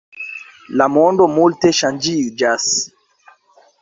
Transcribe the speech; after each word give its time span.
La 0.81 0.87
mondo 0.93 1.27
multe 1.35 1.73
ŝanĝiĝas. 1.81 2.67